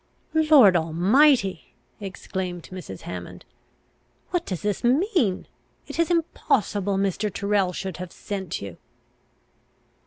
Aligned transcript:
"Lord 0.33 0.75
Almighty!" 0.75 1.75
exclaimed 1.99 2.63
Mrs. 2.71 3.01
Hammond, 3.01 3.45
"what 4.31 4.47
does 4.47 4.63
this 4.63 4.83
mean? 4.83 5.45
It 5.85 5.99
is 5.99 6.09
impossible 6.09 6.97
Mr. 6.97 7.31
Tyrrel 7.31 7.71
should 7.71 7.97
have 7.97 8.11
sent 8.11 8.63
you." 8.63 8.77